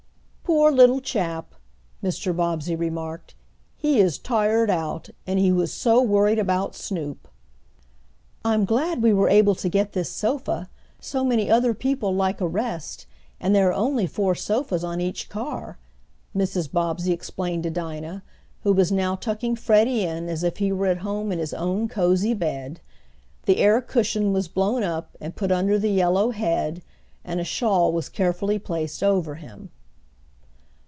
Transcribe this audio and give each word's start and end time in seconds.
"Poor 0.43 0.69
little 0.69 0.99
chap!" 0.99 1.55
Mr. 2.03 2.35
Bobbsey 2.35 2.75
remarked. 2.75 3.35
"He 3.77 4.01
is 4.01 4.17
tired 4.17 4.69
out, 4.69 5.09
and 5.25 5.39
he 5.39 5.49
was 5.49 5.71
so 5.71 6.01
worried 6.01 6.37
about 6.37 6.75
Snoop!" 6.75 7.29
"I'm 8.43 8.65
glad 8.65 9.01
we 9.01 9.13
were 9.13 9.29
able 9.29 9.55
to 9.55 9.69
get 9.69 9.93
this 9.93 10.09
sofa, 10.09 10.69
so 10.99 11.23
many 11.23 11.49
other 11.49 11.73
people 11.73 12.13
like 12.13 12.41
a 12.41 12.47
rest 12.49 13.05
and 13.39 13.55
there 13.55 13.69
are 13.69 13.73
only 13.73 14.05
four 14.05 14.35
sofas 14.35 14.83
on 14.83 14.99
each 14.99 15.29
car," 15.29 15.77
Mrs. 16.35 16.69
Bobbsey 16.69 17.13
explained 17.13 17.63
to 17.63 17.69
Dinah, 17.69 18.21
who 18.63 18.73
was 18.73 18.91
now 18.91 19.15
tucking 19.15 19.55
Freddie 19.55 20.03
in 20.03 20.27
as 20.27 20.43
if 20.43 20.57
he 20.57 20.73
were 20.73 20.87
at 20.87 20.97
home 20.97 21.31
in 21.31 21.39
his 21.39 21.53
own 21.53 21.87
cozy 21.87 22.33
bed. 22.33 22.81
The 23.45 23.59
air 23.59 23.79
cushion 23.79 24.33
was 24.33 24.49
blown 24.49 24.83
up, 24.83 25.15
and 25.21 25.33
put 25.33 25.49
under 25.53 25.79
the 25.79 25.91
yellow 25.91 26.31
head 26.31 26.81
and 27.23 27.39
a 27.39 27.45
shawl 27.45 27.93
was 27.93 28.09
carefully 28.09 28.59
placed 28.59 29.01
over 29.01 29.35
him. 29.35 29.69